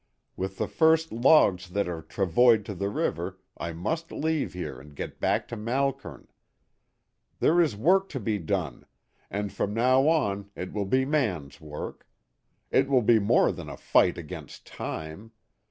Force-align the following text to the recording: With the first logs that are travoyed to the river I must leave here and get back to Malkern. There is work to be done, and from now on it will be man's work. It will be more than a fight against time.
With 0.35 0.57
the 0.57 0.67
first 0.67 1.11
logs 1.11 1.69
that 1.69 1.87
are 1.87 2.01
travoyed 2.01 2.65
to 2.65 2.73
the 2.73 2.89
river 2.89 3.37
I 3.55 3.71
must 3.71 4.11
leave 4.11 4.53
here 4.53 4.81
and 4.81 4.95
get 4.95 5.19
back 5.19 5.47
to 5.49 5.55
Malkern. 5.55 6.27
There 7.39 7.61
is 7.61 7.75
work 7.75 8.09
to 8.09 8.19
be 8.19 8.39
done, 8.39 8.87
and 9.29 9.53
from 9.53 9.75
now 9.75 10.07
on 10.07 10.49
it 10.55 10.73
will 10.73 10.87
be 10.87 11.05
man's 11.05 11.61
work. 11.61 12.07
It 12.71 12.89
will 12.89 13.03
be 13.03 13.19
more 13.19 13.51
than 13.51 13.69
a 13.69 13.77
fight 13.77 14.17
against 14.17 14.65
time. 14.65 15.33